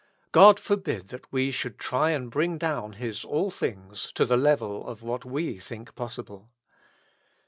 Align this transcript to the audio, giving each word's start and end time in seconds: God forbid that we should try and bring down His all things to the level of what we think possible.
God 0.31 0.59
forbid 0.59 1.09
that 1.09 1.31
we 1.31 1.51
should 1.51 1.77
try 1.77 2.09
and 2.09 2.31
bring 2.31 2.57
down 2.57 2.93
His 2.93 3.23
all 3.23 3.51
things 3.51 4.11
to 4.15 4.25
the 4.25 4.35
level 4.35 4.87
of 4.87 5.03
what 5.03 5.25
we 5.25 5.59
think 5.59 5.93
possible. 5.93 6.49